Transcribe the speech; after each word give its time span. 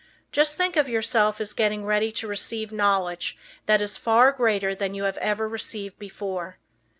Just 0.31 0.55
think 0.55 0.77
of 0.77 0.89
yourself 0.89 1.39
as 1.39 1.53
getting 1.53 1.85
ready 1.85 2.11
to 2.11 2.27
receive 2.27 2.71
knowledge 2.71 3.37
that 3.67 3.81
is 3.83 3.97
far 3.97 4.31
greater 4.31 4.73
than 4.73 4.95
you 4.95 5.03
have 5.03 5.19
ever 5.19 5.47
received 5.47 5.99
before. 5.99 6.57